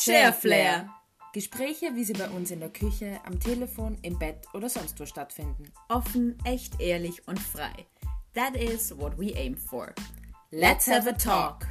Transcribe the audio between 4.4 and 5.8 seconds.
oder sonst wo stattfinden.